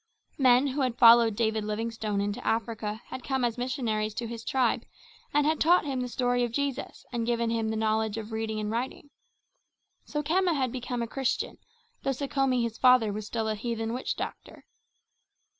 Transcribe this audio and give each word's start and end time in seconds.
Men 0.39 0.65
who 0.65 0.91
followed 0.93 1.35
David 1.35 1.63
Livingstone 1.63 2.21
into 2.21 2.43
Africa 2.43 3.03
had 3.09 3.23
come 3.23 3.45
as 3.45 3.55
missionaries 3.59 4.15
to 4.15 4.25
his 4.25 4.43
tribe 4.43 4.83
and 5.31 5.45
had 5.45 5.59
taught 5.59 5.85
him 5.85 6.01
the 6.01 6.07
story 6.07 6.43
of 6.43 6.51
Jesus 6.51 7.05
and 7.11 7.23
given 7.27 7.51
him 7.51 7.69
the 7.69 7.75
knowledge 7.75 8.17
of 8.17 8.31
reading 8.31 8.59
and 8.59 8.71
writing. 8.71 9.11
So 10.03 10.23
Khama 10.23 10.55
had 10.57 10.71
become 10.71 11.03
a 11.03 11.07
Christian, 11.07 11.59
though 12.01 12.13
Sekhome 12.13 12.63
his 12.63 12.79
father 12.79 13.13
was 13.13 13.27
still 13.27 13.47
a 13.47 13.53
heathen 13.53 13.93
witch 13.93 14.15
doctor. 14.15 14.65